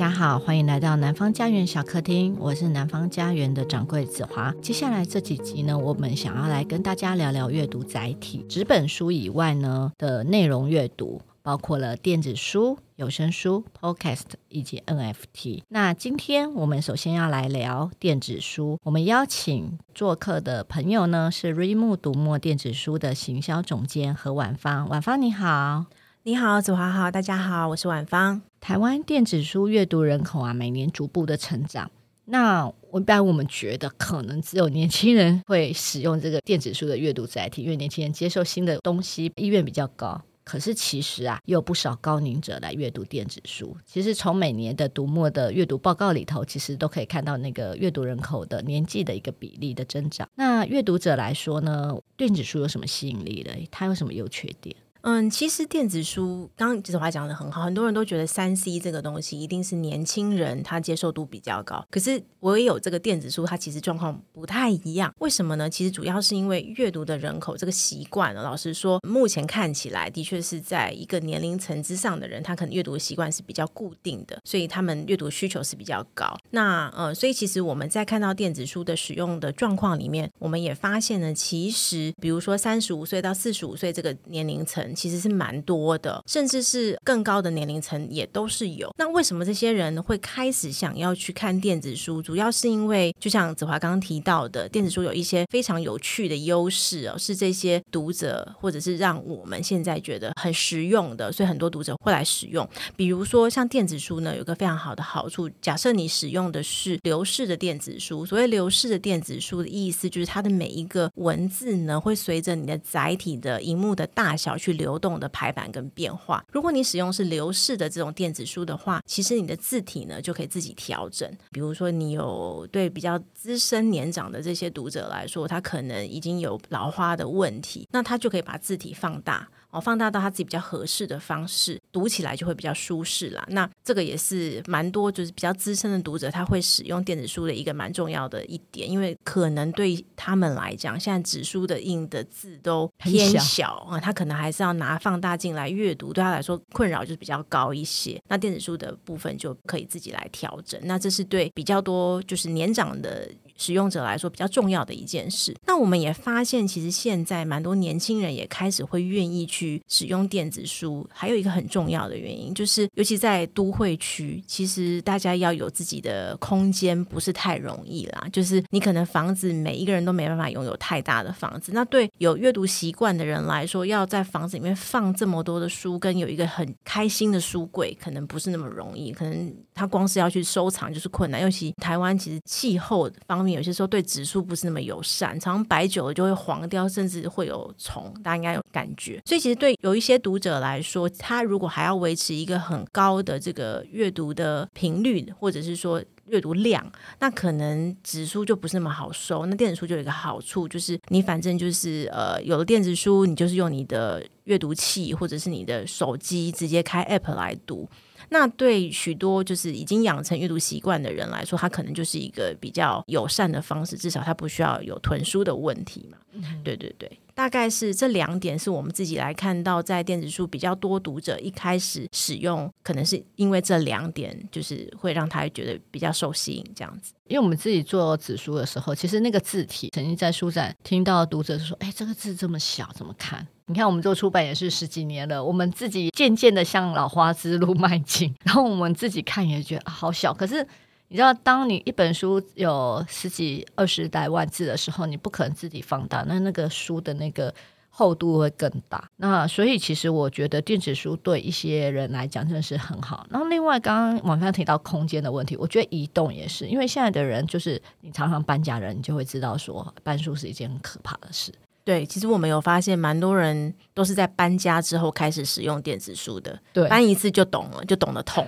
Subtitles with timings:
[0.00, 4.50] 大家好，欢迎来到南方家园小客厅，我是南方家园的掌柜子华。
[4.62, 15.64] 接下来这几集呢，我们想要来跟大家聊聊阅读载体，纸本书以外呢的内容阅读，包括了电子书、有声书、Podcast 以及 NFT。
[15.68, 24.88] 那今天我们首先要来聊电子书，我们邀请做客的朋友呢是瑞木读墨电子书的行销总监何婉芳。
[24.88, 25.84] 婉芳你好。
[26.22, 28.42] 你好，子华好，大家好，我是婉芳。
[28.60, 31.90] 台湾电子书阅读人口啊，每年逐步的成长。
[32.26, 40.20] 那一般我们觉得，可能只有年轻人会使用这个电子书的阅读载体，因为年轻人接受新的东西意愿比较高。
[40.44, 43.74] 可是其实啊，有不少高龄者来阅读电子书。
[43.86, 50.28] 其实从每年的读墨的阅读报告里头，其实都可以看到那个阅读人口的年纪的一个比例的增长。
[50.34, 53.54] 那阅读者来说呢，电子书有什么吸引力呢？
[53.70, 54.76] 它有什么优缺点？
[55.02, 61.84] 嗯，其实电子书刚刚子华讲的很好，很多人都觉得三 C 这个东西一定是年轻人他接受度比较高。
[61.90, 65.14] 可是我也有这个电子书，它其实状况不太一样。
[65.18, 65.70] 为什么呢？
[65.70, 68.42] 其实主要是因为阅读的人口这个习惯了。
[68.42, 76.36] 老实说，目前看起来的确是在一个年龄层之上的人，他可能阅读的习惯是比较固定的，所以他们阅读需求是比较高。
[76.50, 84.89] 那呃，所以其实我们在看到电子书的使用的状况里面，我们也发现呢，其实比如说三十五岁到四十五岁这个年龄层。
[84.94, 88.90] 其实是蛮多的，甚至是更高的年龄层也都是有。
[88.98, 92.22] 那为什么这些人会开始想要去看电子书？
[92.22, 102.68] 主要是因为，就像子华刚刚提到的，电子书有一些非常有趣的优势哦，是这些读者或者是让我们现在觉得很实用的，所以很多读者会来使用。
[102.96, 114.70] 比如说，像电子书呢，有个非常好的好处，假设你使用的是流式的电子书，所谓流式的电子书的意思，就是它的每一个文字呢，会随着你的载体的荧幕的大小去。
[114.80, 116.42] 流动的排版跟变化。
[116.50, 121.30] 如果你使用是流式的这种电子书的话，其实你的字体呢就可以自己调整。
[121.50, 129.46] 比如说，你有对比较资深年长的这些读者来说，他可能已经有老花的问题，那他就可以把字体放大。
[129.70, 133.44] 哦，放大到他自己比较合适的方式，读起来就会比较舒适啦。
[133.48, 148.20] 那这个也是蛮多，就是比较资深的读者他会使用电子书的一个蛮重要的一点，因为可能对他们来讲，现在纸书的印的字都偏小啊，他可能还是要拿放大镜来阅读，对他来说困扰就是比较高一些。
[148.28, 153.28] 那电子书的部分就可以自己来调整，那这是对比较多就是年长的。
[153.60, 161.06] 使用者来说比较重要的一件事，那我们也发现，其实现在蛮多年轻人也开始会愿意去使用电子书。
[161.12, 168.26] 还有一个很重要的原因，就是尤其在都会区，其实大家要有自己的空间不是太容易啦。
[168.32, 179.12] 就是你可能房子每一个人都没办法拥有太大的房子，那对有阅读习惯的人来说，要在房子里面放这么多的书，跟有一个很开心的书柜，可能不是那么容易。
[179.12, 183.56] 可能他光是要去收藏就是困难，尤其台湾其实气候方面。
[183.56, 189.22] 有些时候对植株不是那么友善，常常摆久了就会黄掉，甚至会有虫，大家应该有感觉。
[189.24, 199.46] 所以其实对有一些读者来说，他如果还要维持一个很高的这个阅读的频率，或者是说阅读量，那可能纸书就不是那么好收。
[199.46, 207.88] 那电子书就有一个好处，就是你反正就是呃有了电子书，你就是用你的阅读器或者是你的手机直接开 App 来读。
[208.32, 216.18] 那对许多就是已经养成阅读习惯的人来说，他可能就是一个比较友善的方式，至少他不需要有囤书的问题嘛。
[216.32, 217.10] 嗯、对对对。
[217.40, 227.14] 大概是这两点是我们自己来看到，在电子书比较多读者一开始使用，可能是因为这两点，就是会让他觉得比较受吸引这样子。
[227.28, 240.66] 因为我们自己做纸书的时候，其实那个字体，曾经在书展听到读者说：“哎，这个字这么小，怎么看？”你看，我们做出版也是十几年了，我们自己渐渐的向老花之路迈进， 然后我们自己看也觉得、啊、好小，可是。
[241.12, 247.52] 你知道，当你一本书有十几、二十来万字的时候，你不可能自己放大，那那个书的那个
[247.88, 249.10] 厚度会更大。
[249.16, 253.26] 那所以，其实我觉得电子书对一些人来讲真的是很好。
[253.28, 261.52] 然后，另外刚刚网上提到空间的问题，我觉得移动也是，因为现在的人就是你常常搬家人，你就会知道说搬书是一件很可怕的事。
[261.82, 266.56] 对，其实我们有发现，蛮多人都是在搬家之后开始使用电子书的。
[266.72, 268.46] 对，搬一次就懂了，就懂得痛。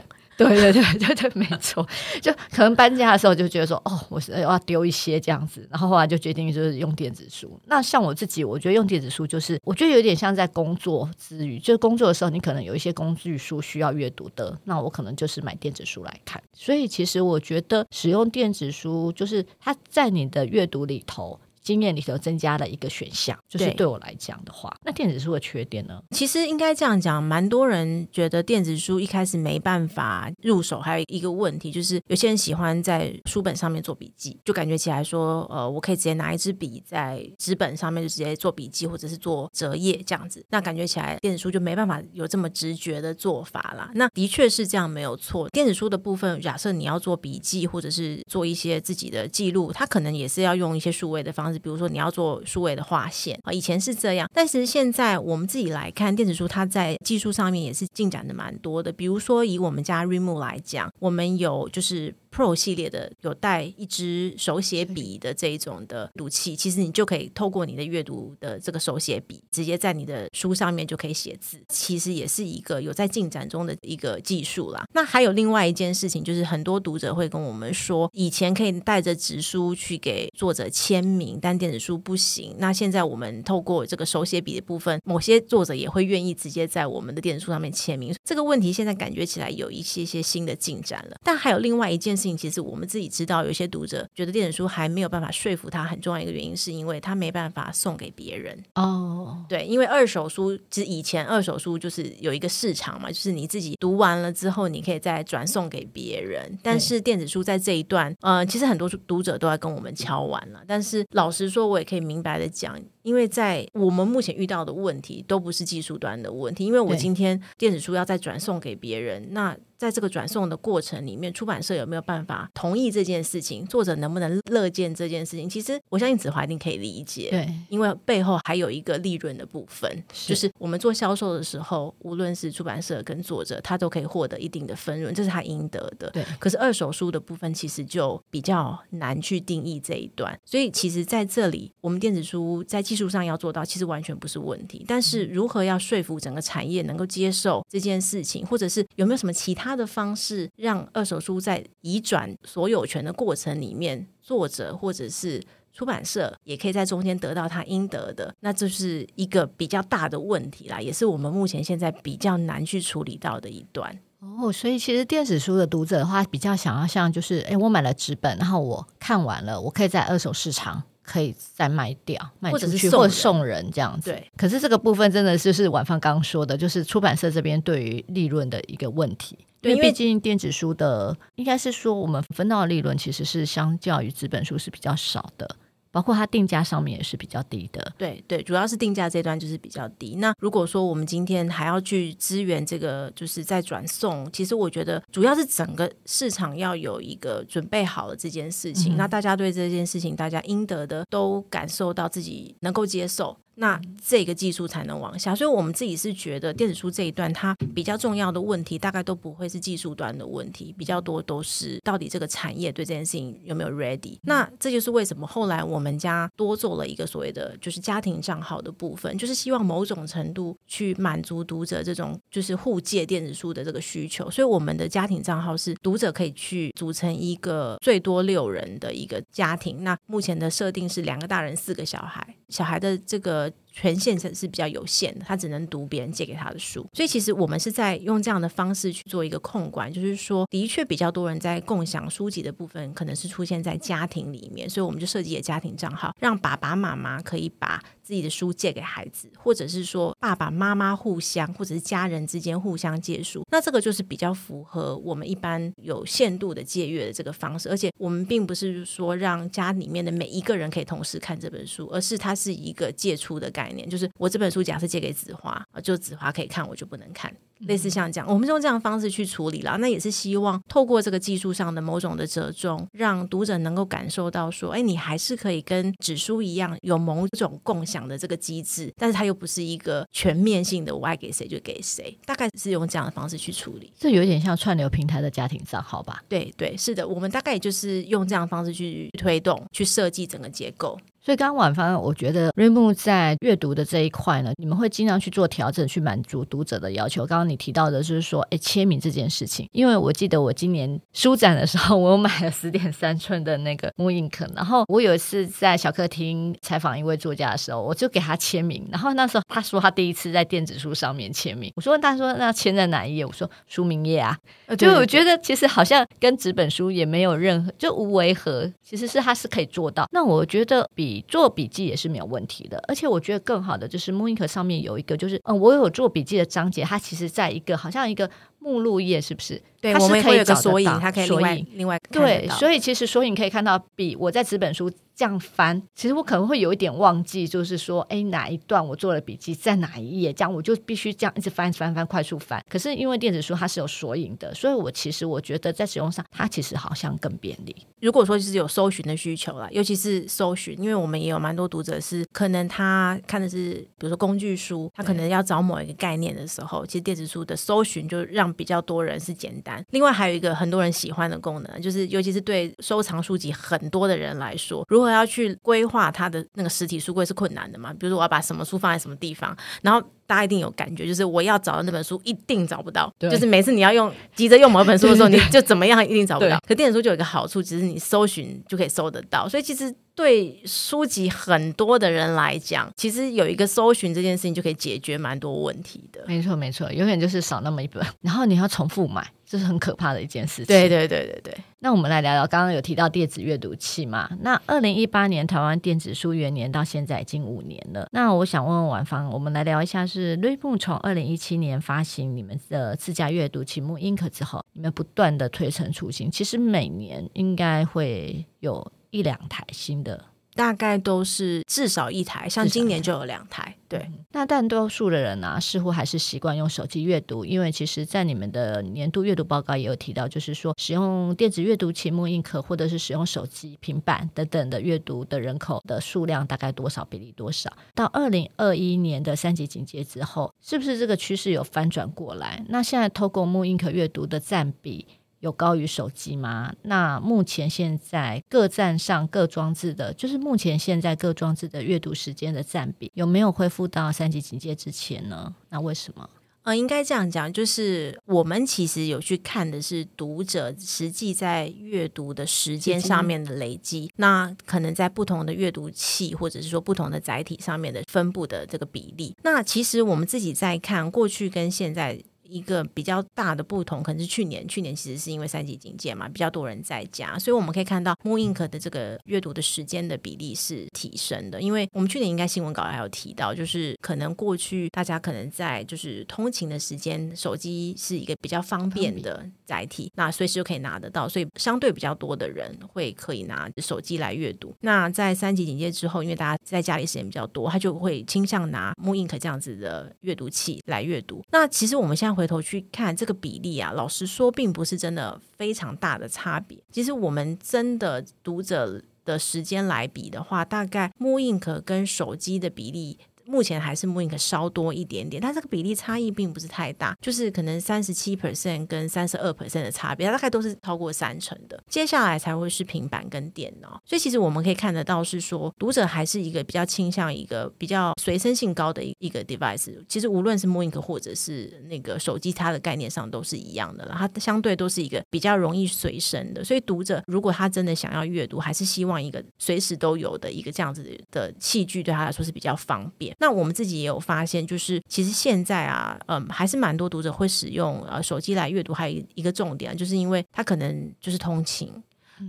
[0.48, 1.86] 对对对对对，没错，
[2.20, 7.58] 就可能搬家的时候就觉得说，哦，我是要丢一些这样子，然后后来就决定就是用电子书。
[7.66, 16.42] 那像我自己，我觉得用电子书就是，我觉得有点像在工作之余，就是工作的时候，你可能有一些工具书需要阅读的，那我可能就是买电子书来看。
[16.52, 21.38] 所以其实我觉得使用电子书，就是它在你的阅读里头。
[21.62, 23.38] 经验里头增加了一个选项。
[23.48, 26.00] 就是对我来讲的话，那电子书的缺点呢？
[26.10, 43.90] 其实应该这样讲，蛮多人觉得电子书一开始没办法入手，还有一个问题就是有些人喜欢在书本上面做笔记，就感觉起来说，呃，我可以直接拿一支笔在纸本上面就直接做笔记，或者是做折页这样子，那感觉起来电子书就没办法有这么直觉的做法啦。
[43.94, 45.48] 那的确是这样，没有错。
[45.50, 58.90] 电子书的部分，假设你要做笔记或者是做一些自己的记录，它可能也是要用一些数位的方式，比如说你要做数位的划线啊，以前是这样，但是现在我们自己来看电子书，它在技术上面也是进展的蛮多的。
[58.92, 62.14] 比如说以我们家 Remo 来讲，我们有就是。
[62.34, 71.58] Pro 系列的有带一支手写笔的这一种的读器，其实你就可以透过你的阅读的这个手写笔，直接在你的书上面就可以写字。
[71.68, 74.82] 其实也是一个有在进展中的一个技术啦。
[74.94, 82.56] 那还有另外一件事情，就是很多读者会跟我们说，以前可以带着纸书去给作者签名，但电子书不行。
[82.58, 88.14] 那现在我们透过这个手写笔的部分，某些作者也会愿意直接在我们的电子书上面签名。
[88.24, 91.16] 这个问题现在感觉起来有一些些新的进展了。
[91.22, 92.36] 但还有另外一件事。
[92.36, 99.36] 其实我们自己知道，有些读者觉得电子书还没有办法说服他，很重要一个原因是因为他没办法送给别人哦。
[99.40, 99.48] Oh.
[99.48, 106.58] 对，因为二手书其实以前二手书就是有一个市场嘛，就是你自己读完了之后，你可以再转送给别人。
[106.62, 110.62] 但是电子书在这一段，呃，其实很多读者都在跟我们敲完了。
[110.66, 119.56] 但是老实说，我也可以明白的讲，因为在我们目前遇到的问题都不是技术端的问题，因为我今天电子书要再转送给别人，那。
[119.82, 123.66] 在这个转送的过程里面，出版社有没有办法同意这件事情？
[123.66, 125.50] 作者能不能乐见这件事情？
[125.50, 136.08] 其实我相信子华一定可以理解，对，因为背后还有一个利润的部分，是就是我们做销售的时候，无论是出版社跟作者，他都可以获得一定的分润，这是他应得的。
[136.10, 144.84] 对，可是二手书的部分其实就比较难去定义这一段，所以其实在这里，我们电子书在技术上要做到，其实完全不是问题。
[144.86, 149.72] 但是如何要说服整个产业能够接受这件事情，或者是有没有什么其他？
[149.72, 155.42] 的方式让二手书在移转所有权的过程里面，作者或者是
[155.72, 163.98] 出版社也可以在中间得到他应得的，那这是一个比较大的问题啦，也是我们目前现在比较难去处理到的一段。
[164.20, 170.82] 哦，所以其实电子书的读者的话，比较想要像就是，哎，我买了纸本，然后我看完了，我可以在二手市场。
[171.02, 174.10] 可以再卖掉，卖出去或者送人这样子。
[174.10, 179.36] 对，可是这个部分真的就是晚芳刚刚说的，就是出版社这边对于利润的一个问题。
[179.60, 185.56] 对，因为毕竟电子书的应该是说，我们分到的利润其实是相较于纸本书是比较少的。
[185.92, 190.16] 包括它定价上面也是比较低的，对对，主要是定价这段就是比较低。
[190.16, 198.94] 那如果说我们今天还要去支援这个，就是在转送，其实我觉得主要是整个市场要有一个准备好了这件事情。
[198.94, 203.36] 嗯、那大家对这件事情，大家应得的都感受到自己能够接受。
[203.54, 214.18] 那这个技术才能往下，所以我们自己是觉得电子书这一段它比较重要的问题，大概都不会是技术端的问题，比较多都是到底这个产业对这件事情有没有 ready。
[214.22, 224.30] 那这就是为什么后来我们家多做了一个所谓的就是家庭账号的部分，就是希望某种程度去满足读者这种就是互借电子书的这个需求。
[224.30, 229.84] 所以我们的家庭账号是读者可以去组成一个最多六人的一个家庭。
[229.84, 233.41] 那目前的设定是两个大人四个小孩，小孩的这个。
[233.72, 263.88] 权限是是比较有限的，他只能读别人借给他的书，所以其实我们是在用这样的方式去做一个控管，就是说，的确比较多人在共享书籍的部分，可能是出现在家庭里面，所以我们就设计了家庭账号，让爸爸妈妈可以把自己的书借给孩子，或者是说爸爸妈妈互相，或者是家人之间互相借书，那这个就是比较符合我们一般有限度的借阅的这个方式，而且我们并不是说让家里面的每一个人可以同时看这本书，而是它是一个借出的概念。
[263.88, 267.32] 就是，我这本书假设借给子华，就子华可以看，我就不能看。
[267.66, 269.78] 类似像这样，我们是用这样的方式去处理了。
[269.78, 282.16] 那也是希望透过这个技术上的某种的折中，让读者能够感受到说，哎，你还是可以跟纸书一样有某种共享的这个机制，但是它又不是一个全面性的，我爱给谁就给谁。
[282.24, 283.92] 大概是用这样的方式去处理。
[283.98, 286.24] 这有点像串流平台的家庭账号吧？
[286.28, 290.98] 对对，是的，我们大概也就是用这样的方式去推动、去设计整个结构。
[291.24, 297.24] 所以刚刚宛芳，我觉得 Readmoo 在阅读的这一块呢，你们会经常去做调整，去满足读者的要求。
[297.24, 313.24] 刚刚你提到的就是说，哎，签名这件事情，因为我记得我今年书展的时候，我有买了十点三寸的那个 Moon Ink，然后我有一次在小客厅采访一位作家的时候，我就给他签名，然后那时候他说他第一次在电子书上面签名，我说他说那签在哪一页？
[313.24, 314.36] 我说书名页啊，
[314.76, 320.08] 就我觉得其实好像跟纸本书也没有任何就无违和，其实是他是可以做到。
[320.10, 322.82] 那我觉得比做笔记也是没有问题的。
[322.88, 328.30] 而且我觉得更好的就是 mooInk 上面有一个，就是嗯，我有做笔记的章节，它其实在一个好像一个。
[328.62, 329.60] 目录页是不是？
[329.80, 342.64] 对，我们会有个索引，它可以另外另外对，所以其实索引可以看到，比我在纸本书这样翻，其实我可能会有一点忘记，就是说，哎，哪一段我做了笔记，在哪一页，这样我就必须这样一直翻翻翻，快速翻。
[342.68, 347.74] 可是因为电子书它是有索引的，所以我其实我觉得在使用上，它其实好像更便利。
[348.00, 358.51] 如果说就是有搜寻的需求啦，尤其是搜寻，因为我们也有蛮多读者是可能他看的是，比如说工具书，他可能要找某一个概念的时候，其实电子书的搜寻就让。
[358.52, 367.92] 比较多人是简单，另外还有一个很多人喜欢的功能，就是尤其是对收藏书籍很多的人来说，如何要去规划他的那个实体书柜是困难的嘛？
[367.92, 376.58] 比如说我要把什么书放在什么地方，然后大家一定有感觉，就是我要找的那本书一定找不到，就是每次你要用急着用某一本书的时候，你 就怎么样一定找不到。
[376.66, 379.94] 可电子书就有一个好处，其实你搜寻就可以搜得到，所以其实。
[380.14, 386.22] 对书籍很多的人来讲，其实有一个搜寻这件事情就可以解决蛮多问题的。
[386.28, 390.64] 没错，没错，永远就是少那么一本，然后你要重复买，这是很可怕的一件事情。
[390.64, 391.54] 对，对，对，对，对。
[391.80, 394.30] 那我们来聊聊，刚刚有提到电子阅读器嘛？
[394.40, 398.08] 那二零一八年台湾电子书元年到现在已经五年了。
[398.12, 408.90] 那我想问问婉芳，我们来聊一下，是瑞木从二零一七年发行你们的自家阅读器 mooInk 之后，你们不断的推陈出新，其实每年应该会有。
[409.12, 413.76] 一两台新的，大概都是至少一台，像今年就有两台。
[413.88, 427.70] 对，嗯、那大多数的人呢、啊，似乎还是习惯用手机阅读，因为其实，在你们的年度阅读报告也有提到，就是说使用电子阅读器 mooInk 或者是使用手机、平板等等的阅读的人口的数量大概多少比例多少？
[427.94, 432.64] 到二零二一年的三级警戒之后，是不是这个趋势有翻转过来？
[432.68, 435.06] 那现在透过 mooInk 阅读的占比，
[435.42, 436.72] 有高于手机吗？
[436.82, 445.52] 那目前现在各站上各装置的，就是目前现在各装置的阅读时间的占比，有没有恢复到三级警戒之前呢？
[445.68, 446.30] 那为什么？
[446.62, 459.34] 呃，应该这样讲，就是我们其实有去看的是读者实际在阅读的时间上面的累积，那可能在不同的阅读器或者是说不同的载体上面的分布的这个比例。
[459.42, 462.22] 那其实我们自己在看过去跟现在。
[462.52, 471.62] 一个比较大的不同，可能是去年，去年其实是因为三级警戒嘛，比较多人在家，所以我们可以看到 Moon Ink 的这个阅读的时间的比例是提升的。
[471.62, 484.74] 因为我们去年应该新闻稿还有提到，就是可能过去大家可能在就是通勤的时间，手机是一个比较方便的载体，那随时就可以拿得到，所以相对比较多的人会可以拿手机来阅读。
[484.80, 491.42] 那在三级警戒之后，因为大家在家里时间比较多，他就会倾向拿 Moon Ink 这样子的阅读器来阅读。
[491.50, 492.41] 那其实我们现在会。
[492.42, 496.76] 回头去看这个比例啊，老实说，并不是真的非常大的差别。
[496.90, 503.16] 其实我们真的读者的时间来比的话，大概 mooInk 跟手机的比例。
[503.52, 511.78] 目前还是 mooInk 稍多一点点，但这个比例差异并不是太大，就是可能三十七 percent 跟三十二 percent 的差别，它大概都是超过三成的。
[511.86, 519.94] 接下来才会是平板跟电脑，所以其实我们可以看得到是说，读者还是一个比较倾向一个比较随身性高的一个 device。
[520.08, 526.64] 其实无论是 mooInk 或者是那个手机，它的概念上都是一样的了，它相对都是一个比较容易随身的。
[526.64, 533.36] 所以读者如果他真的想要阅读，还是希望一个随时都有的一个这样子的器具，对他来说是比较方便。
[533.42, 538.94] 那我们自己也有发现，就是其实现在啊，嗯，还是蛮多读者会使用呃手机来阅读。
[538.94, 541.92] 还有一个重点，就是因为他可能就是通勤，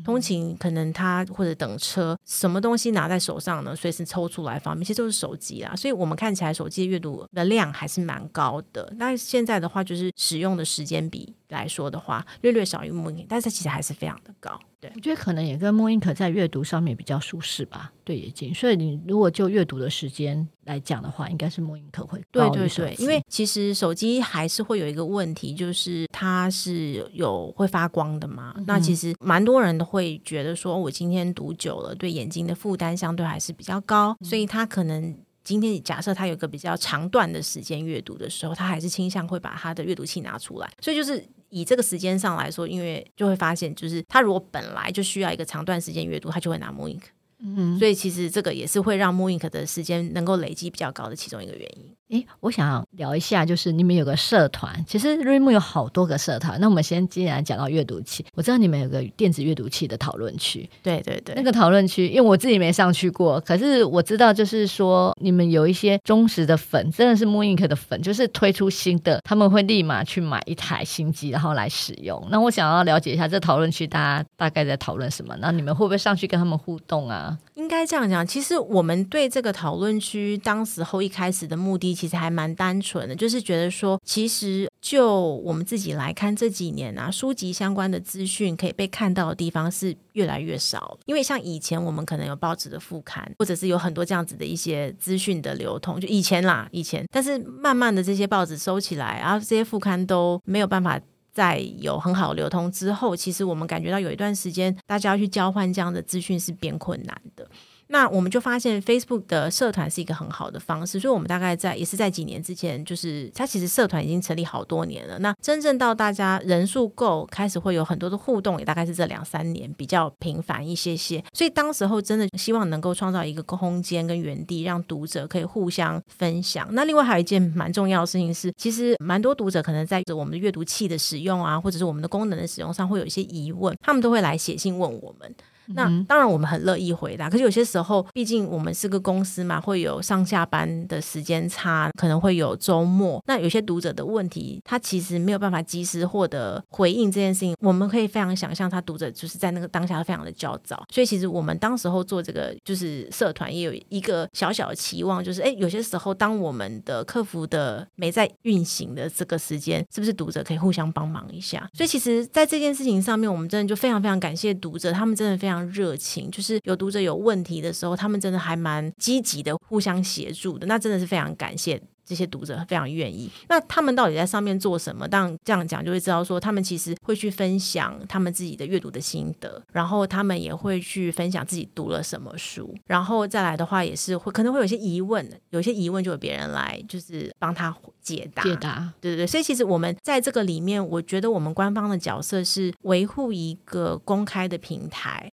[0.06, 3.76] 通勤可能他或者等车，什么东西拿在手上呢？
[3.76, 5.76] 随时抽出来方便，其实都是手机啊。
[5.76, 8.94] 所以我们看起来手机阅读的量还是蛮高的。
[8.98, 14.60] 那现在的话，就是使用的时间比来说的话，略略少于 mooInk，但是其实还是非常的高。
[14.84, 18.54] 对，我觉得可能也跟 mooInk 在阅读上面比较舒适吧，对眼睛。
[18.54, 22.22] 所以你如果就阅读的时间来讲的话，应该是 mooInk 会。
[22.32, 28.54] 对对对，因为其实手机还是会有一个问题，就是它是有会发光的嘛。
[28.58, 40.70] 嗯、那其实蛮多人都会觉得说，我今天读久了，对眼睛的负担相对还是比较高，嗯、所以他可能今天假设他有个比较长段的时间阅读的时候，他还是倾向会把他的阅读器拿出来。
[40.82, 41.25] 所以就是。
[41.53, 47.01] 以这个时间上来说，因为就会发现，就是他如果本来就需要一个长段时间阅读，他就会拿 mooInk。
[47.45, 51.95] 嗯，所以其实这个也是会让 mooInk 的时间能够累积比较高的其中一个原因。
[52.13, 56.60] 诶，我想聊一下，就是你们有个社团，其实瑞木有好多个社团。
[56.62, 60.70] 那我们先既然讲到阅读器，我知道你们有个电子阅读器的讨论区。
[60.84, 72.24] 对对对，那个讨论区，因为我自己没上去过，可是我知道，就是说你们有一些忠实的粉，真的是 mooInk 的粉，就是推出新的，他们会立马去买一台新机，然后来使用。
[72.29, 75.36] 那我想要了解一下，这讨论区大家大概在讨论什么？
[75.41, 77.36] 那你们会不会上去跟他们互动啊？
[77.55, 90.98] 应该这样讲，其实我们对这个讨论区当时候一开始的目的其实还蛮单纯的，就是觉得说，其实就我们自己来看这几年啊，书籍相关的资讯可以被看到的地方是越来越少。
[91.05, 97.05] 因为像以前我们可能有报纸的副刊，或者是有很多这样子的一些资讯的流通，就以前啦，以前。
[97.12, 101.00] 但是慢慢的这些报纸收起来，然后这些副刊都没有办法。
[101.34, 107.46] 在有很好流通之后，其实我们感觉到有一段时间，大家要去交换这样的资讯是变困难的。
[107.88, 115.20] 那我们就发现 Facebook 的社团是一个很好的方式，所以我们大概在也是在几年之前，就是它其实社团已经成立好多年了。
[115.20, 121.24] 那真正到大家人数够，开始会有很多的互动，也大概是这两三年比较频繁一些些。
[121.34, 126.68] 所以当时候真的希望能够创造一个空间跟园地，让读者可以互相分享。
[126.72, 135.36] 那另外还有一件蛮重要的事情是，其实蛮多读者可能在我们的阅读器的使用啊，或者是我们的功能的使用上会有一些疑问，他们都会来写信问我们。
[135.67, 137.29] 那当然，我们很乐意回答。
[137.29, 143.24] 可是有些时候，毕竟我们是个公司嘛，会有上下班的时间差，可能会有周末。
[143.25, 150.84] 那有些读者的问题，他其实没有办法及时获得回应这件事情，我们可以非常想象，他读者就是在那个当下非常的焦躁。
[150.91, 161.70] 所以其实我们当时候做这个就是社团，也有一个小小的期望，就是诶，有些时候当我们的客服的没在运行的这个时间，是不是读者可以互相帮忙一下？
[161.74, 165.52] 所以其实，在这件事情上面，我们真的就非常非常感谢读者，他们真的非常。
[165.53, 170.65] 非常热情，就是有读者有问题的时候，他们真的还蛮积极的，互相协助的。
[170.65, 173.29] 那真的是非常感谢这些读者，非常愿意。
[173.48, 175.07] 那他们到底在上面做什么？
[175.07, 188.43] 当然这样讲就会知道，说他们其实会去分享他们自己的阅读的心得，然后他们也会去分享自己读了什么书，然后再来的话也是会可能会有些疑问，有些疑问就有别人来就是帮他解答。
[188.43, 189.27] 解答，对对对。
[189.27, 195.31] 所以其实我们在这个里面，我觉得我们官方的角色是维护一个公开的平台。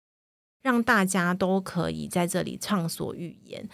[0.64, 3.70] 让大家都可以在这里畅所欲言。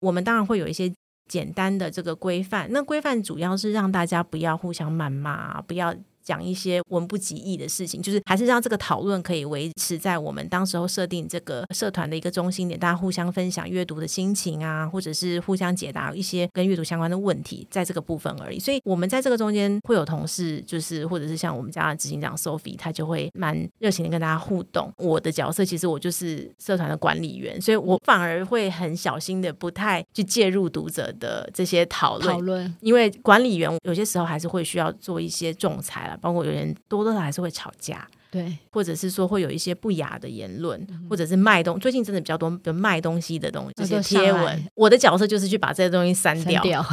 [0.00, 0.92] 我们当然会有一些
[1.28, 5.94] 简单的这个规范，那规范主要是让大家不要互相谩骂，不要。
[6.28, 18.58] 讲一些文不及义的事情，就是还是让这个讨论可以维持在我们当时候设定这个社团的一个中心点，大家互相分享阅读的心情啊，或者是互相解答一些跟阅读相关的问题，在这个部分而已。
[18.58, 24.92] 所以，我们在这个中间会有同事，就是或者是像我们家的执行长 Sophie，他就会蛮热情的跟大家互动。
[24.98, 36.17] 我的角色其实我就是社团的管理员，所以我反而会很小心的，不太去介入读者的这些讨论，讨论，因为管理员有些时候还是会需要做一些仲裁了。
[36.20, 44.64] 包括有人多多少还是会吵架，对，或者是说会有一些不雅的言论，嗯、或者是卖东，最近真的比较多，比如卖东西的东西，这些贴文。
[44.74, 46.62] 我的角色就是去把这些东西删掉。
[46.62, 46.84] 掉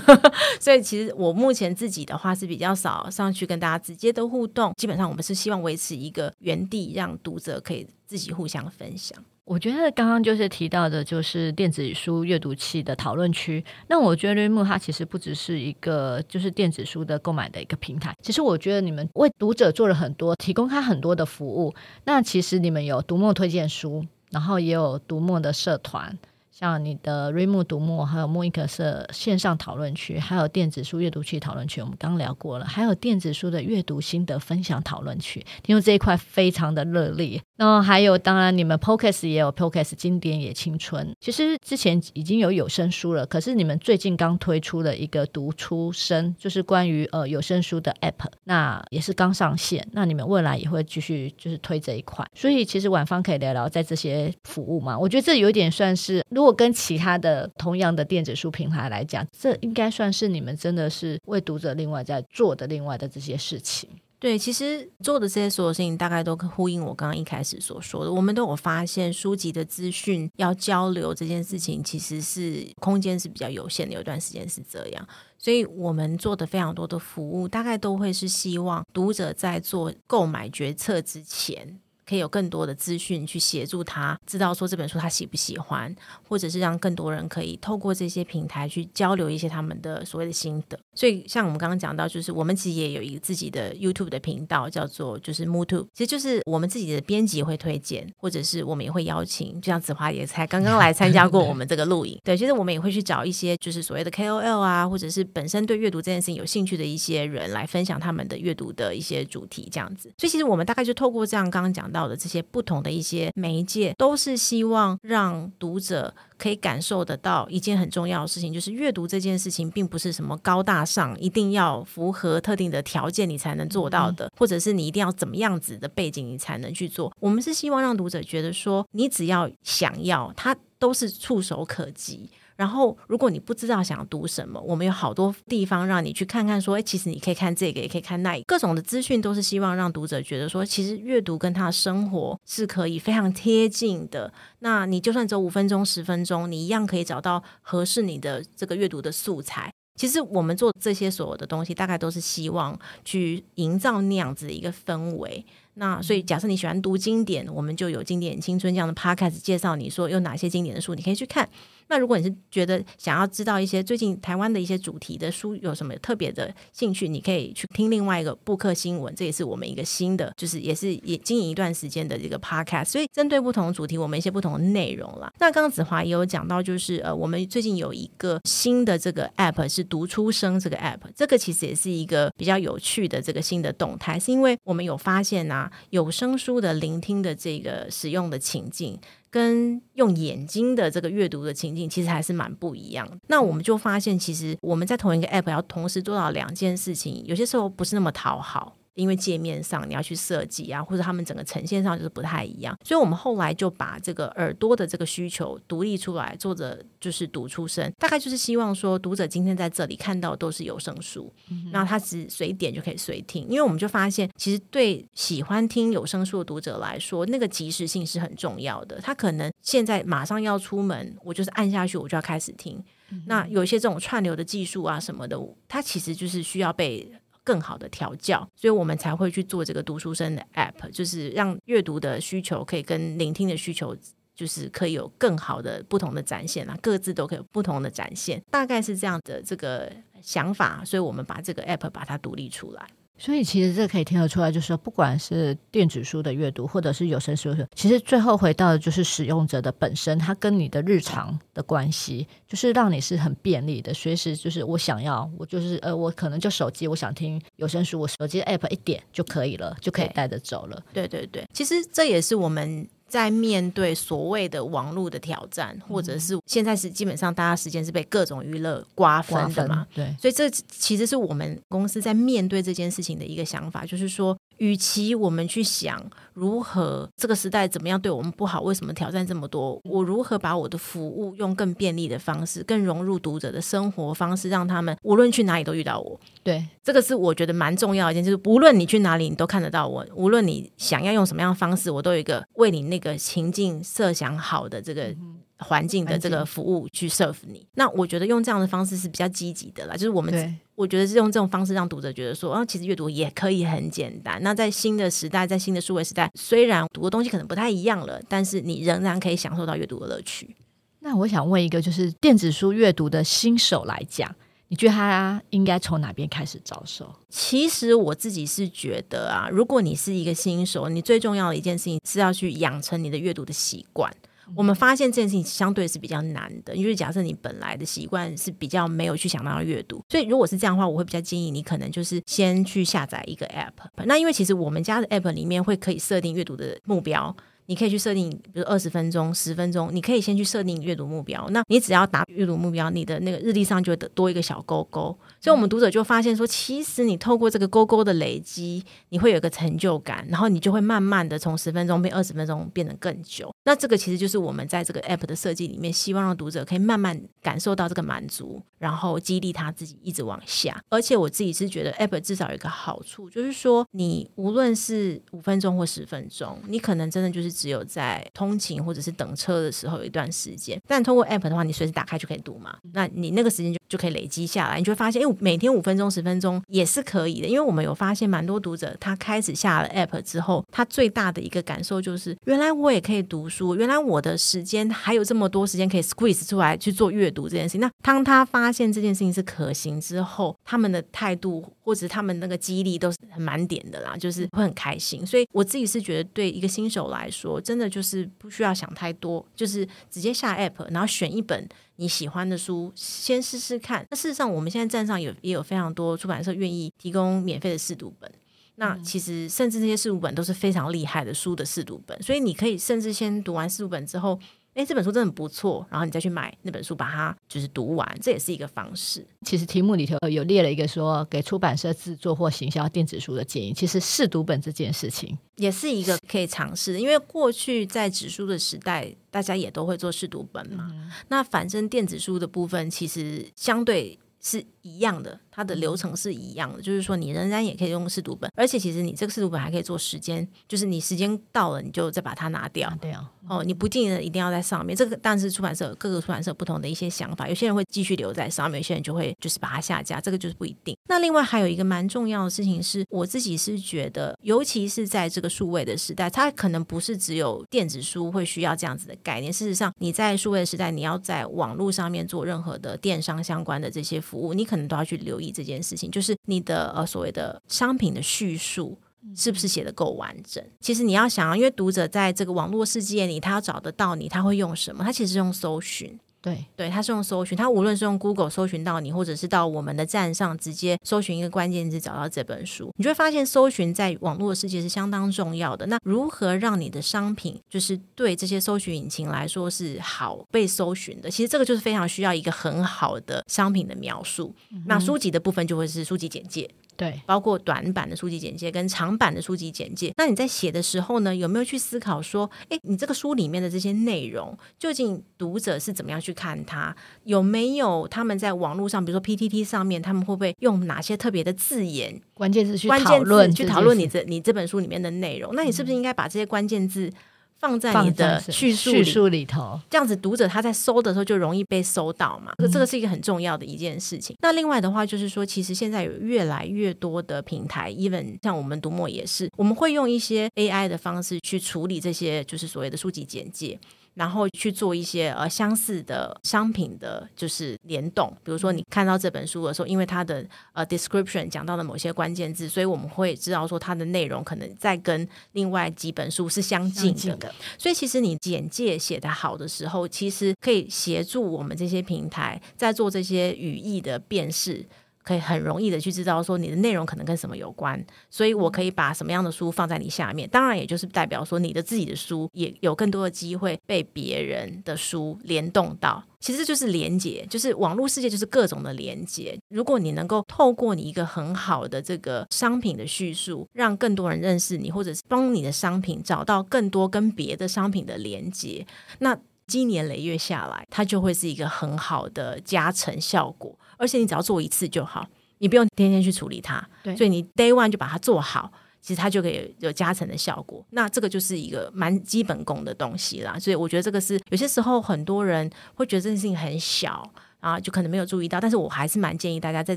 [0.60, 9.18] 所以其实我目前自己的话是比较少上去跟大家直接的互动，基本上我们是希望维持一个原地，让读者可以自己互相分享。
[9.48, 13.64] 我觉得刚刚就是提到的，就是电子书阅读器的讨论区。
[13.88, 21.74] 那我觉得 r e m o 它其实不只是一个就是电子书的购买的一个平台，其实我觉得你们为读者做了很多，提供他很多的服务。
[22.04, 26.18] 那其实你们有读墨推荐书，然后也有读墨的社团。
[26.50, 37.40] 像你的 r e m o 读墨，还有 MooInk 社线上讨论区，还有电子书阅读器讨论区，我们刚聊过了，还有电子书的阅读心得分享讨论区，因为这一块非常的热烈。
[37.58, 41.14] 然后还有，当然你们 Podcast 也有 Podcast 经典也青春。
[41.20, 49.86] 其实之前已经有有声书了，可是你们最近刚推出了一个读出声，就是关于呃有声书的 App，那也是刚上线。
[49.92, 52.26] 那你们未来也会继续就是推这一块。
[52.34, 54.98] 所以其实晚方可以聊聊在这些服务嘛？
[54.98, 56.48] 我觉得这有点算是如果。
[56.58, 63.88] 跟其他的同样的电子书平台来讲，这应该算是你们真的是为读者另外在做的另外的这些事情。
[64.20, 68.12] 对，其实做的这些所有事情，大概都呼应我刚刚一开始所说的。
[68.12, 73.94] 我们都有发现，书籍的资讯要交流这件事情，其实是空间是比较有限的。
[73.94, 81.78] 有一段时间是这样，所以我们做的非常多的服务，大概都会是希望读者在做购买决策之前。
[82.08, 85.94] 可以有更多的资讯去协助他，知道说这本书他喜不喜欢，
[86.26, 90.78] 或者是让更多人可以透过这些平台去交流一些他们的所谓的心得。
[90.94, 102.18] 所以，像我们刚刚讲到，就是我们其实也有一个自己的 YouTube 的频道，叫做就是 MooTube，其实就是我们自己的编辑会推荐，或者是我们也会邀请，就像子华也才刚刚来参加过我们这个录影。
[102.24, 110.10] 对，其实我们也会去找一些就是所谓的 KOL 啊，或者是本身对阅读这件事情有兴趣的一些人来分享他们的阅读的一些主题，这样子。
[110.16, 111.97] 所以，其实我们大概就透过这样刚刚讲到。
[111.98, 127.12] 到的这些不同的一些媒介，都是希望让读者可以感受得到一件很重要的事情，就是阅读这件事情并不是什么高大上，一定要符合特定的条件你才能做到的，或者是你一定要怎么样子的背景你才能去做。
[127.18, 132.30] 我们是希望让读者觉得说，你只要想要，它都是触手可及。
[132.58, 136.60] 然后，如果你不知道想读什么，我们有好多地方让你去看看。
[136.60, 144.32] 说，哎，其实你可以看这个，也可以看那，各种的资讯都是希望让读者觉得说，其实阅读跟他的生活是可以非常贴近的。
[144.58, 149.72] 那你就算走五分钟、十分钟，你一样可以找到合适你的这个阅读的素材。
[149.94, 155.44] 其实我们做这些所有的东西，大概都是希望去营造那样子的一个氛围。
[155.74, 161.48] 那所以，假设你喜欢读经典，我们就有经典青春这样的 podcast 介绍你说有哪些经典的书，你可以去看。
[161.88, 172.86] 那如果你是觉得想要知道一些最近台湾的一些主题的书有什么特别的兴趣，你可以去听另外一个布克新闻，这也是我们一个新的，就是也是也经营一段时间的这个 podcast。
[172.86, 175.32] 所以针对不同主题，我们一些不同的内容啦。
[175.38, 188.98] 那刚刚子华也有讲到，就是呃，我们最近有一个新的这个 app 是读出生这个 app，这个其实也是一个比较有趣的这个新的动态，是因为我们有发现啊，有声书的聆听的这个使用的情境。
[189.30, 193.06] 跟用眼睛的这个阅读的情境，其实还是蛮不一样。
[193.26, 198.77] 那我们就发现，其实我们在同一个 app 要同时做到两件事情，有些时候不是那么讨好。
[198.98, 211.32] 因为界面上你要去设计啊，或者他们整个呈现上就是不太一样，所以我们后来就把这个耳朵的这个需求独立出来，作者就是读出声，大概就是希望说读者今天在这里看到都是有声书，
[211.72, 213.46] 那、嗯、他只随点就可以随听。
[213.48, 219.00] 因为我们就发现，其实对喜欢听有声书的读者来说，那个及时性是很重要的。
[219.00, 222.82] 他可能现在马上要出门，我就是按下去，我就要开始听。
[223.10, 227.12] 嗯、那有一些这种串流的技术啊什么的，它其实就是需要被。
[227.48, 233.96] 更好的调教，所以我们才会去做这个读书声的 app，就是让阅读的需求可以跟聆听的需求，
[234.34, 242.86] 就是可以有更好的不同的展现啊，各自都可以有不同的展现，大概是这样的这个想法，所以我们把这个 app 把它独立出来。
[243.18, 260.82] 所以其实这可以听得出来，就是说，不管是电子书的阅读，或者是有声书的，其实最后回到的就是使用者的本身，它跟你的日常的关系，就是让你是很便利的，随时就是我想要，我就是呃，我可能就手机，我想听有声书，我手机 app 一点就可以了，就可以带着走了。
[260.92, 262.88] 对对对，其实这也是我们。
[263.08, 274.36] 在面对所谓的网络的挑战，或者是现在是基本上大家时间是被各种娱乐瓜分的嘛，对，所以这其实是我们公司在面对这件事情的一个想法，就是说。
[274.58, 276.00] 与其我们去想
[276.34, 279.80] 如何这个时代怎么样对我们不好，为什么挑战这么多？
[279.84, 286.20] 我如何把我的服务用更便利的方式，更融入读者的生活方式，让他们无论去哪里都遇到我。
[286.42, 290.06] 对，这个是我觉得蛮重要的一件，就是无论你去哪里，你都看得到我。
[290.14, 295.14] 无论你想要用什么样的方式，我都有一个为你那个情境设想好的这个。
[295.58, 299.94] 环境的这个服务去 serve 你，那我觉得用这样的方式是比较积极的啦。
[299.94, 304.40] 就是我们，我觉得是用这种方式让读者觉得说，啊，其实阅读也可以很简单。
[304.42, 310.54] 那在新的时代，在新的数位时代，虽然读的东西可能不太一样了，但是你仍然可以享受到阅读的乐趣。
[311.00, 314.32] 那我想问一个，就是电子书阅读的新手来讲，
[314.68, 317.12] 你觉得他应该从哪边开始着手？
[317.28, 324.14] 其实我自己是觉得啊，如果你是一个新手，你最重要的一件事情是要去养成你的阅读的习惯。
[324.56, 334.04] 我们发现这件事情相对是比较难的，因为假设你本来的习惯是比较没有去想到要阅读，所以如果是这样的话，我会比较建议你可能就是先去下载一个 App。
[334.04, 337.36] 那因为其实我们家的 App 里面会可以设定阅读的目标。
[337.68, 341.46] 你可以去设定，比如二十分钟、十分钟，你可以先去设定阅读目标。
[341.50, 345.14] 那你只要达阅读目标，你的那个日历上就会多一个小勾勾。
[345.38, 353.54] 所以，我们读者就发现说，其实你透过这个勾勾的累积，你会有一个成就感，然后你就会慢慢的从十分钟变二十分钟，变得更久。
[353.66, 360.82] 那这个其实就是我们在这个 app 的设计里面，希望让读者可以慢慢感受到这个满足，然后激励他自己一直往下。
[360.88, 367.57] 而且我自己是觉得 app 至少有一个好处，就是说你无论是五分钟或十分钟，你可能真的就是。
[367.58, 372.76] 只有在通勤或者是等车的时候有一段时间，但通过 App 的话，你随时打开就可以读嘛。
[372.92, 377.48] 那你那个时间就就可以累积下来，你就会发现，哎，每天五分钟、十分钟也是可以的。
[377.48, 387.80] 因为我们有发现，蛮多读者他开始下了 App 之后，他最大的一个感受就是，原来我也可以读书，原来我的时间还有这么多时间可以 squeeze 出来去做阅读这件事情。
[387.80, 395.26] 那当他发现这件事情是可行之后，他们的态度或者他们那个激励都是很满点的啦，就是会很开心。
[395.26, 397.47] 所以我自己是觉得，对一个新手来说。
[397.48, 404.06] 我真的就是不需要想太多，就是直接下 app，然后选一本你喜欢的书，先试试看。
[404.10, 408.30] 那事实上，我们现在站上有也有非常多出版社愿意提供免费的试读本。
[408.76, 414.38] 那其实甚至这些试读本都是非常厉害的书的试读本，所以你可以甚至先读完试读本之后。
[414.78, 419.26] 哎，这本书真的很不错，然后你再去买那本书，把它就是读完，这也是一个方式。
[419.44, 423.72] 其实题目里头有列了一个说，给出版社制作或行销电子书的建议。
[423.72, 430.88] 其实试读本这件事情也是一个可以尝试的，因为过去在纸书的时代，大家也都会做试读本嘛。
[430.92, 435.40] 嗯、那反正电子书的部分其实相对是一样的。
[435.58, 442.88] 它的流程是一样的，就是说你仍然也可以用试读本，而且其实你这个试读本还可以做时间，就是你时间到了你就再把它拿掉。
[443.00, 444.94] 对啊，哦，你不见得一定要在上面。
[444.94, 450.96] 这个但是出版社各个出版社不同的一些想法，有些人会继续留在上面，有些人就会就是把它下架，这个就是不一定。
[451.08, 459.52] 那另外还有一个蛮重要的事情是，我自己是觉得，尤其是在这个数位的时代，它可能不是只有电子书会需要这样子的概念。
[459.52, 466.34] 事实上，你在数位的时代，你要在网络上面做任何的电商相关的这些服务，你可能都要去留意这件事情，就是。
[466.46, 468.96] 你的呃所谓的商品的叙述
[469.36, 470.64] 是不是写的够完整？
[470.80, 475.04] 其实你要想，因为读者在这个网络世界里，他要找得到你，他会用什么？
[475.04, 476.18] 他其实用搜寻。
[476.40, 485.86] 对对，它是用搜寻，它无论是用 Google 搜寻到你，或者是到我们的站上直接搜寻一个关键字找到这本书，你就会发现搜寻在网络世界是相当重要的。
[485.86, 491.28] 那如何让你的商品就是对这些搜寻引擎来说是好被搜寻的？
[491.28, 494.54] 其实这个就是非常需要一个很好的商品的描述。
[494.86, 496.70] 那书籍的部分就会是书籍简介。
[496.98, 500.12] 对，包括短版的书籍简介跟长版的书籍简介。
[500.16, 506.92] 那你在写的时候呢，有没有去思考说，诶，你这个书里面的这些内容，究竟读者是怎么样去看它？
[507.22, 515.54] 有没有他们在网络上，比如说 PTT 上面，他们会不会用哪些特别的字眼、关键字去讨论，去讨论你这你这本书里面的内容？
[515.54, 517.12] 那你是不是应该把这些关键字？
[517.60, 522.52] 放在你的叙述叙述里头，这样子读者他在搜的时候就容易被搜到嘛。
[522.58, 524.36] 这个这个是一个很重要的一件事情。
[524.40, 533.78] 那另外的话就是说，其实现在有越来越多的平台，even 像我们读墨也是，我们会用一些 AI 的方式去处理这些，就是所谓的书籍简介。
[534.18, 538.28] 然后去做一些呃相似的商品的，就是联动。
[538.42, 547.18] 比如说你看到这本书的时候，因为它的呃 description 讲到的某些关键字，所以我们会知道说它的内容可能在跟另外几本书是相近的。
[547.20, 547.54] 近的。
[547.78, 554.84] 所以其实你简介写得好的时候，其实可以协助我们这些平台在做这些语义的辨识。
[555.28, 560.48] 可以很容易的去知道说你的内容可能跟什么有关，所以我可以把什么样的书放在你下面。
[560.48, 566.24] 当然，也就是代表说你的自己的书也有更多的机会被别人的书联动到。
[566.40, 569.58] 其实就是连接，就是网络世界就是各种的连接。
[569.68, 578.86] 如果你能够透过你一个很好的这个商品的叙述，让更多人认识你，或者是帮你的商品找到更多跟别的商品的连接，
[579.18, 579.36] 那
[579.68, 583.78] 积年累月下来，它就会是一个很好的加成效果。
[583.96, 585.24] 而且你只要做一次就好，
[585.58, 586.84] 你不用天天去处理它。
[587.02, 590.84] 对，所以你 day one 就把它做好，其实它就可以有加成的效果。
[590.90, 593.58] 那这个就是一个蛮基本功的东西啦。
[593.58, 598.60] 所以我觉得这个是有些时候很多人会觉得这件事情很小啊，就可能没有注意到。
[598.60, 599.96] 但是我还是蛮建议大家在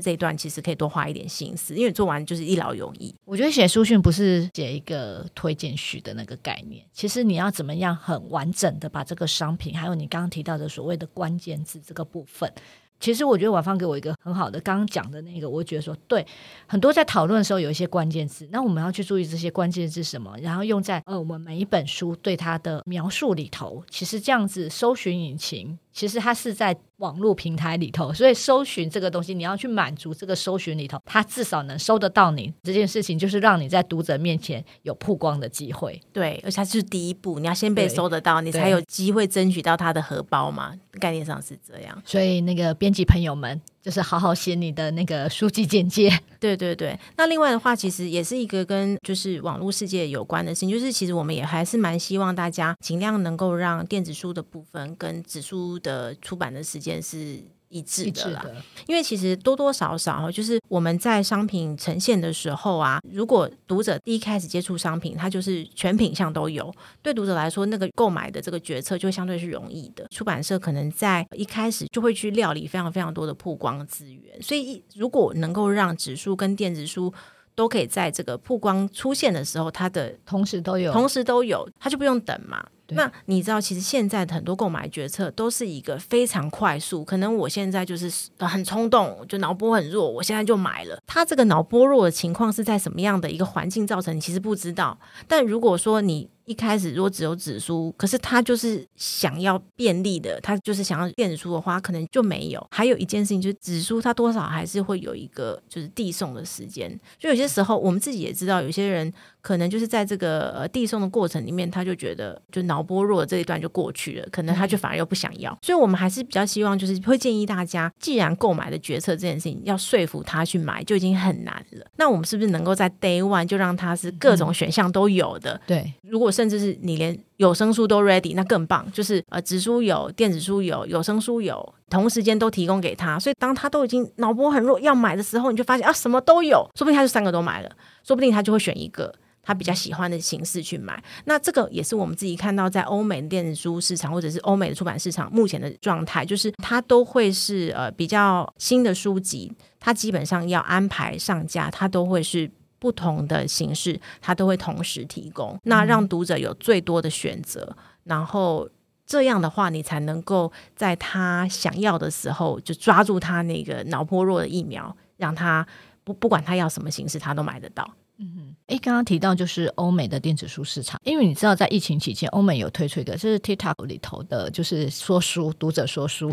[0.00, 3.14] 这一段其实可以多花一点心思，因为做完就是一劳永逸。
[3.24, 12.52] 我觉得写书讯不是写一个推荐序的那个概念，其实你要怎么样很完整的把这个商品，还有你刚刚提到的所谓的关键字这个部分。
[13.00, 16.24] 其实我觉得婉芳给我一个很好的刚刚讲的那个，我觉得说对，
[16.68, 23.82] 很多在讨论的时候有一些关键字，那我们要去注意这些关键字是什么，然后用在呃我们每一本书对它的描述里头。
[23.90, 25.76] 其实这样子搜寻引擎。
[25.92, 36.00] 其实它是在网络平台里头，所以搜寻这个东西，你要去满足这个搜寻里头，它至少能搜得到你这件事情，就是让你在读者面前有曝光的机会。
[36.12, 40.72] 对，而且它是第一步，你要先被搜得到，你才有机会争取到他的荷包嘛。
[41.00, 42.02] 概念上是这样。
[42.04, 43.60] 所以那个编辑朋友们。
[43.82, 46.98] 就是好好写你的那个书籍简介， 对对对。
[47.16, 57.42] 那另外的话，其实也是一个跟就是网络世界有关的事情，就是其实我们也还是蛮希望大家尽量能够让电子书的部分跟纸书的出版的时间是。
[57.72, 58.44] 一致的啦，
[58.86, 70.06] 因为其实多多少少就是我们在商品呈现的时候啊，如果读者第一开始接触商品，它就是全品项都有，对读者来说，那个购买的这个决策就相对是容易的。
[70.10, 77.12] 出版社可能在一开始就会去料理非常非常多的曝光资源，所以如果能够让指数跟电子书
[77.54, 82.66] 都可以在这个曝光出现的时候，它的同时都有，同时都有，它就不用等嘛。
[82.88, 91.00] 那你知道，其实现在的很多购买决策都是一个非常快速，可能我现在就是很冲动，就脑波很弱，我现在就买了。
[91.06, 94.14] 他这个脑波弱的情况是在什么样的一个环境造成？
[94.14, 94.98] 你其实不知道。
[95.26, 102.66] 但如果说你一开始如果只有指书，可是他就是想要便利的，他就是想要电子书的话，可能就没有。
[102.70, 106.98] 还有一件事情就是指书，它多少还是会有一个就是递送的时间。
[107.18, 109.10] 就有些时候我们自己也知道，有些人
[109.42, 115.56] 可能就是在这个呃递送的过程里面，他就觉得就脑波弱这一段就过去了，可能他就反而又不想要。
[115.62, 121.84] 所以我们还是比较希望，就是会建议大家，既然购买的决策这件事情要说服他去买，就已经很难了。
[121.96, 125.54] 那我们是不是能够在 day one 就让他是各种选项都有的？
[125.54, 128.86] 嗯、对，如果甚至是你连有声书都 ready，那更棒。
[128.92, 133.18] 就是呃，纸书有，电子书有，有声书有，同时间都提供给他。
[133.18, 137.70] 所以当他都已经脑波很弱要买的时候，你就发现啊，什么都有，说不定他就三个都买了，
[138.04, 141.02] 说不定他就会选一个他比较喜欢的形式去买。
[141.26, 152.50] 那这个也是我们自己看到在欧美的电子书市场或者是欧美的出版市场目前的状态，就是它都会是呃比较新的书籍，它基本上要安排上架，它都会是。
[152.82, 158.68] 不同的形式，它都会同时提供，那让读者有最多的选择，嗯、然后
[159.06, 165.64] 这样的话，你才能够在他想要的时候就抓住他那个脑波弱的疫苗，让他
[166.02, 167.88] 不不管他要什么形式，他都买得到。
[168.22, 176.30] 嗯哼，诶，刚刚提到就是欧美的电子书市场，因为你知道在疫情期间，欧美有推出一个，就是 TikTok 里头的，就是说书读者说书。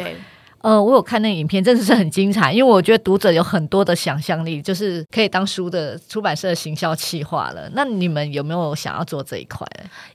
[0.61, 7.69] 呃，我有看那影片，真的是很精彩，因为我觉得读者有很多的想象力，就是可以当书的出版社的行销企划了。
[7.73, 9.65] 那你们有没有想要做这一块？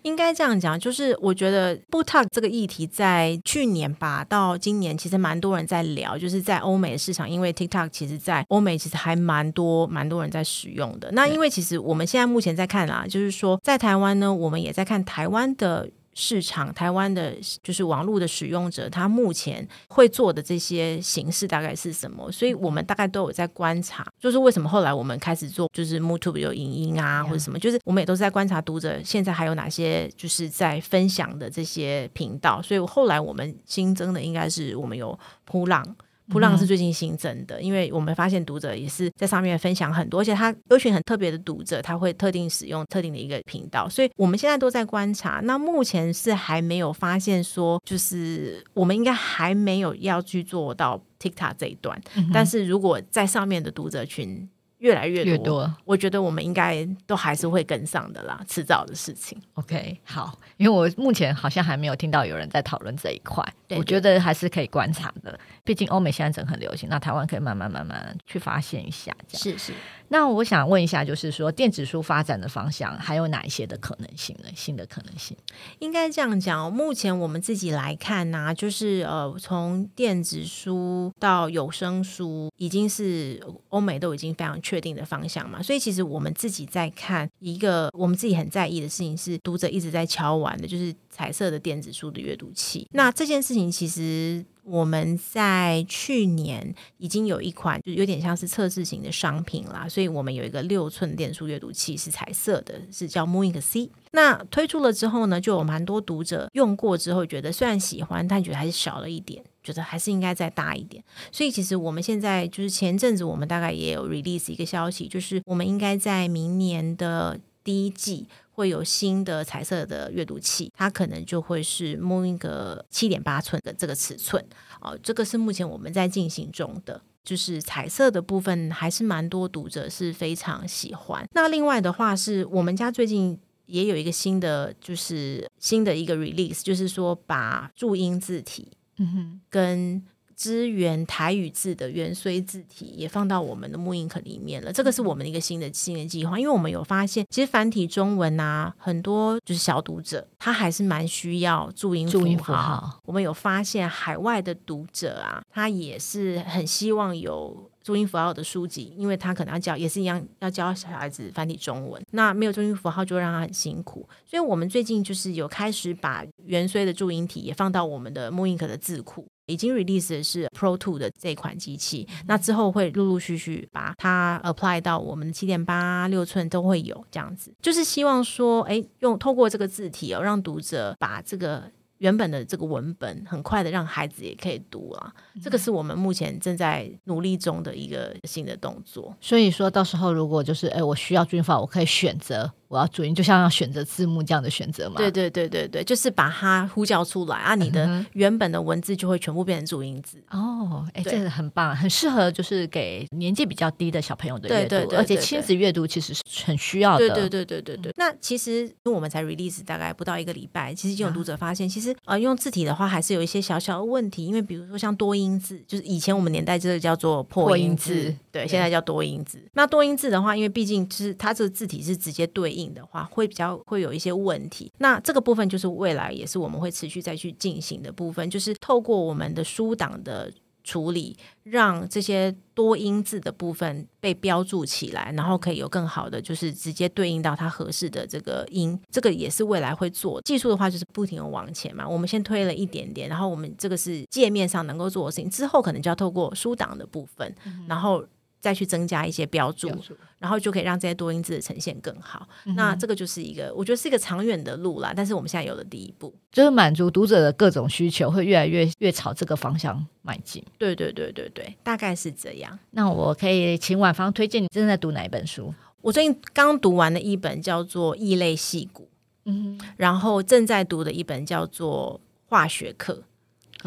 [0.02, 11.11] 应该这样讲，就是我觉得 BookTok 这个议题在去年吧到今年，其实蛮多人在聊，就是在欧美的市场，因为 TikTok 其实在欧美其实还蛮多蛮多人在使用的。
[11.12, 15.88] 那因为其实我们现在目前在看啊，就是说在台湾呢，我们也在看台湾的。
[16.14, 22.31] 市场台湾的就是网络的使用者，他目前会做的这些形式大概是什么？
[22.33, 32.62] 所以我们大概都有在观察，就是为什么后来我们开始做，就是 YouTube 有影音啊，或者什么，就是我们也都是在观察读者现在还有哪些就是在分享的这些频道。
[32.62, 35.85] 所以后来我们新增的应该是我们有扑浪。
[36.30, 45.40] 噗浪是最近新增的，因为我们发现读者也是在上面分享很多，而且他有群很特别的读者，他会特定使用特定的一个频道，所以我们现在都在观察。
[45.44, 54.48] 那目前是还没有发现说，就是我们应该还没有要去做到 TikTok 这一段，嗯、但是如果在上面的读者群。
[54.78, 59.40] 越来越多，越多，我觉得我们应该都还是会跟上的啦，迟早的事情。
[59.54, 65.40] OK，好，因为我目前好像还没有听到有人在讨论这一块，对对，我觉得还是可以观察的。
[65.64, 69.12] 毕竟欧美现在整很流行，那台湾可以慢慢慢慢去发现一下。
[69.27, 69.72] 这样是是。
[70.09, 74.50] 那我想问一下，就是说电子书发展的方向还有哪一些的可能性呢？
[74.55, 75.37] 新的可能性？
[75.81, 84.85] 应该这样讲，目前我们自己来看呢、啊，就是呃，从电子书到有声书，已经是欧美都已经非常确。
[84.85, 92.87] 定的方向嘛，所以其实我们自己在看一个我们自己很在意的事情，是读者一直在敲完的，就是彩色的电子书的阅读器。
[92.92, 103.90] 那这件事情其实我们在去年已经有一款，就有点像是测试型的商品啦，所以我们有一个六寸电书阅读器是彩色的，是叫 mooInk C。
[104.12, 109.42] 那推出了之后呢，就有蛮多读者用过之后，觉得虽然喜欢，但觉得还是小了一点。
[109.64, 124.42] 觉得还是应该再大一点，所以其实我们现在就是前阵子我们大概也有 release 一个消息，就是我们应该在明年的第一季会有新的彩色的阅读器，它可能就会是 mooInk 七点八寸的这个尺寸
[124.80, 131.26] 哦，这个是目前我们在进行中的，就是彩色的部分还是蛮多读者是非常喜欢。
[131.32, 138.72] 那另外的话是我们家最近也有一个新的，就是新的一个 release，就是说把注音字体。
[138.96, 140.00] 嗯哼，跟
[140.37, 144.73] 支援台语字的元绥字体也放到我们的 mooInk 里面了。
[144.73, 153.01] 这个是我们的一个新的新的计划，因为我们有发现，其实繁体中文啊，很多就是小读者，他还是蛮需要注音注音符号。
[153.05, 162.03] 我们有发现海外的读者啊，他也是很希望有注音符号的书籍，因为他可能要教，也是一样要教小孩子繁体中文。
[162.12, 169.27] 那没有注音符号就让他很辛苦，所以我们最近就是有开始把元绥的注音体也放到我们的 mooInk 的字库。
[169.46, 181.64] 已经 release 的是 Pro Two 的这款机器，那之后会陆陆续续把它 apply 到我们的七点八六寸都会有这样子，就是希望说，哎，用透过这个字体哦，让读者把这个
[181.98, 189.14] 原本的这个文本很快的让孩子也可以读啊，这个是我们目前正在努力中的一个新的动作。
[189.20, 192.50] 所以说到时候如果就是哎，我需要军法，我可以选择。
[192.74, 194.96] 我要注音，就像要选择字幕这样的选择嘛。
[194.96, 200.18] 对对对对对，就是把它呼叫出来啊，你的原本的文字就会全部变成注音字。
[200.30, 207.09] 哦，哎，这个很棒，很适合就是给年纪比较低的小朋友的阅读，对对对对对，而且亲子阅读其实是很需要的。
[207.09, 207.94] 对对对对对对。
[207.96, 219.38] 那其实因为我们才 release 大概不到一个礼拜，其实已经有读者发现，啊、其实呃用字体的话还是有一些小小的问题，因为比如说像多音字，就是以前我们年代这个叫做破音字，音字对，现在叫多音字。
[219.53, 224.72] 那多音字的话，因为毕竟就是它这个字体是直接对应的话，会比较会有一些问题。
[224.78, 238.80] 那这个部分就是未来也是我们会持续再去进行的部分，就是透过我们的书档的处理，让这些多音字的部分被标注起来，然后可以有更好的就是直接对应到它合适的这个音。
[238.90, 241.86] 这个也是未来会做技术的话，就是不停的往前嘛。
[241.86, 248.02] 我们先推了一点点，然后我们这个是界面上能够做的事情，之后可能就要透过书档的部分，嗯、然后。
[248.45, 249.70] 再去增加一些标注，
[250.18, 252.28] 然后就可以让这些多音字的呈现更好。
[252.45, 254.92] 嗯、那这个就是一个，我觉得是一个长远的路啦。
[254.95, 260.45] 但是我们现在有了第一步，就是满足读者的各种需求，会越来越越朝这个方向迈进。
[260.59, 262.59] 对对对对对，大概是这样。
[262.72, 265.55] 那我可以请晚芳推荐你正在读哪一本书？
[265.80, 268.82] 我最近刚读完的一本叫做《异类戏骨》，
[269.24, 271.99] 嗯，然后正在读的一本叫做
[272.30, 273.03] 《化学课》，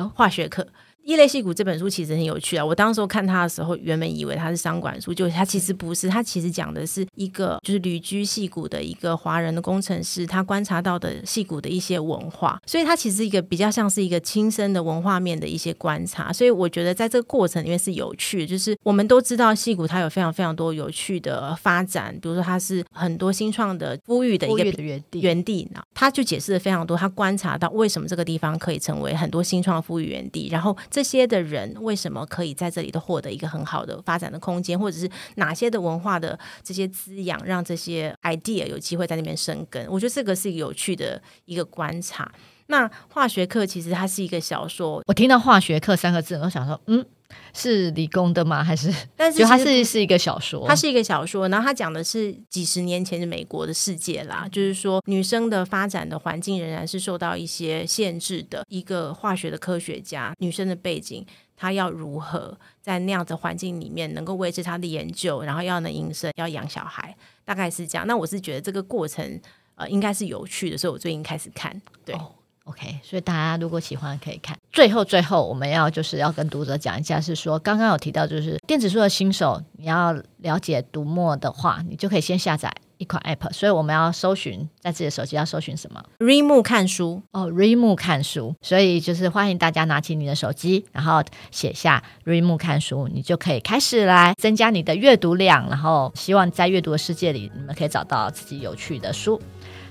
[0.04, 0.68] 哦，化学课。
[1.08, 2.66] 异类戏骨这本书其实很有趣啊！
[2.66, 16.34] 我当时候看它的时候，原本以为它是商管书，就它其实不是，它其实讲的是一个就是旅居戏谷的一个华人的工程师，他观察到的戏骨的一些文化，所以它其实一个比较像是一个亲身的文化面的一些观察。
[16.34, 30.76] 所以我觉得在这个过程里面是有趣，就是我们都知道戏骨它有非常非常多有趣的发展，比如说它是很多新创的孵育的一个原地，原地呢，他就解释了非常多，他观察到为什么这个地方可以成为很多新创孵育园地，然后。
[30.98, 39.86] 这些的人为什么可以在这里都获得一个很好的发展的空间，或者是哪些的文化的这些滋养，让这些 idea 有机会在那边生根？
[39.92, 42.32] 我觉得这个是一个有趣的一个观察。
[42.66, 47.06] 那化学课其实它是一个小说，我听到化学课三个字，我想说，嗯。
[47.54, 48.64] 是理工的吗？
[48.64, 48.94] 还是？
[49.16, 51.48] 但是 它是是一个小说，它是一个小说。
[51.50, 58.64] 然后它讲的是几十年前的美国的世界啦，就是说女生的发展的环境仍然是受到一些限制的。
[58.70, 61.26] 一个化学的科学家，女生的背景，
[61.56, 67.16] 她要如何在那样的环境里面能够维持她的研究，然后要能营生，要养小孩，
[67.46, 68.06] 大概是这样。
[68.06, 69.40] 那我是觉得这个过程
[69.76, 72.14] 呃应该是有趣的，所以我最近开始看，对。
[72.16, 72.34] 哦
[72.68, 74.58] OK，所以大家如果喜欢可以看。
[74.72, 83.52] 最后，最后我们要就是要跟读者讲一下，是说刚刚有提到，就是电子书的新手，你要了解读墨的话，你就可以先下载一款 App。
[83.54, 88.54] 所以我们要搜寻在自己的手机要搜寻什么？Readmoo 看书哦，Readmoo 看书。
[88.62, 95.68] 所以就是欢迎大家拿起你的手机，然后写下 Readmoo 看书，你就可以开始来增加你的阅读量。
[95.70, 99.42] 然后希望在阅读的世界里，你们可以找到自己有趣的书。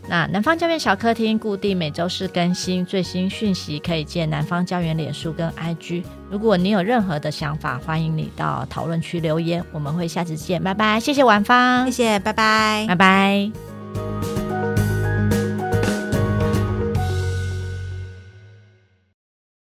[0.09, 6.05] 那南方教员小客厅固定每周四更新最新讯息，可以见南方教园脸书跟 IG。
[6.31, 14.46] 如果你有任何的想法，欢迎你到讨论区留言，我们会下次见，拜拜，谢谢晚芳，谢谢，拜拜，拜拜。